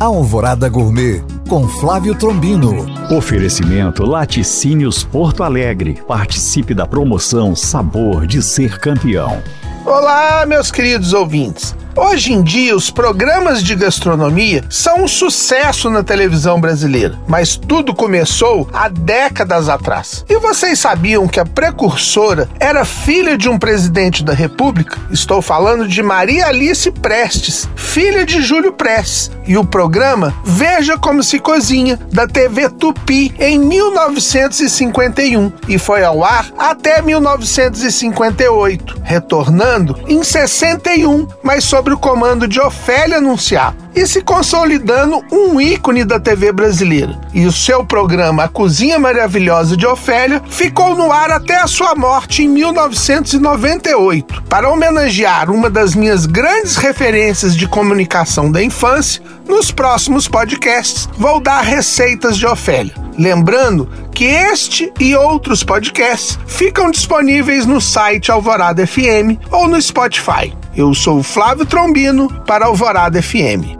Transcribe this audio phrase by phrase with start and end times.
[0.00, 2.86] Alvorada Gourmet com Flávio Trombino.
[3.14, 6.00] Oferecimento Laticínios Porto Alegre.
[6.08, 9.42] Participe da promoção Sabor de Ser Campeão.
[9.84, 11.76] Olá, meus queridos ouvintes.
[12.02, 17.94] Hoje em dia, os programas de gastronomia são um sucesso na televisão brasileira, mas tudo
[17.94, 20.24] começou há décadas atrás.
[20.26, 24.96] E vocês sabiam que a precursora era filha de um presidente da República?
[25.10, 29.30] Estou falando de Maria Alice Prestes, filha de Júlio Prestes.
[29.46, 36.24] E o programa Veja Como Se Cozinha, da TV Tupi, em 1951, e foi ao
[36.24, 44.06] ar até 1958, retornando em 61, mas sob sob o comando de Ofélia Anunciar e
[44.06, 47.18] se consolidando um ícone da TV brasileira.
[47.34, 51.94] E o seu programa A Cozinha Maravilhosa de Ofélia ficou no ar até a sua
[51.94, 54.42] morte em 1998.
[54.48, 61.40] Para homenagear uma das minhas grandes referências de comunicação da infância, nos próximos podcasts vou
[61.40, 62.94] dar receitas de Ofélia.
[63.20, 70.54] Lembrando que este e outros podcasts ficam disponíveis no site Alvorada FM ou no Spotify.
[70.74, 73.79] Eu sou Flávio Trombino para Alvorada FM.